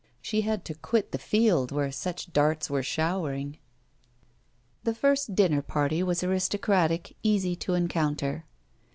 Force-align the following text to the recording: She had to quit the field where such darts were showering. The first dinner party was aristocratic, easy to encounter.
She 0.19 0.41
had 0.41 0.65
to 0.65 0.73
quit 0.73 1.11
the 1.11 1.19
field 1.19 1.71
where 1.71 1.91
such 1.91 2.33
darts 2.33 2.71
were 2.71 2.81
showering. 2.81 3.59
The 4.83 4.95
first 4.95 5.35
dinner 5.35 5.61
party 5.61 6.01
was 6.01 6.23
aristocratic, 6.23 7.15
easy 7.21 7.55
to 7.57 7.75
encounter. 7.75 8.45